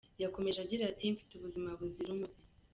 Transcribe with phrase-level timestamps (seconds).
[0.21, 2.39] Yakomeje agira ati: “Mfite ubuzima buzira umuze.”